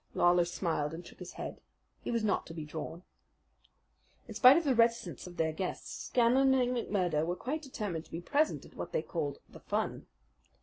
[0.15, 1.61] Lawler smiled and shook his head.
[2.03, 3.03] He was not to be drawn.
[4.27, 8.11] In spite of the reticence of their guests, Scanlan and McMurdo were quite determined to
[8.11, 10.07] be present at what they called "the fun."